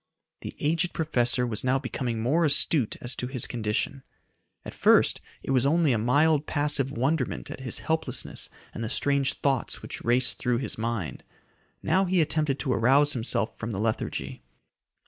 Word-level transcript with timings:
The 0.39 0.55
aged 0.59 0.93
professor 0.93 1.45
was 1.45 1.63
now 1.63 1.77
becoming 1.77 2.19
more 2.21 2.43
astute 2.43 2.97
as 3.01 3.15
to 3.17 3.27
his 3.27 3.45
condition. 3.45 4.01
At 4.65 4.73
first 4.73 5.21
it 5.43 5.51
was 5.51 5.63
only 5.63 5.91
a 5.93 5.99
mild, 5.99 6.47
passive 6.47 6.89
wonderment 6.91 7.51
at 7.51 7.59
his 7.59 7.77
helplessness 7.77 8.49
and 8.73 8.83
the 8.83 8.89
strange 8.89 9.33
thoughts 9.41 9.83
which 9.83 10.03
raced 10.03 10.39
through 10.39 10.57
his 10.57 10.75
mind. 10.75 11.23
Now 11.83 12.05
he 12.05 12.19
attempted 12.19 12.57
to 12.61 12.73
arouse 12.73 13.13
himself 13.13 13.55
from 13.59 13.69
the 13.69 13.77
lethargy. 13.79 14.41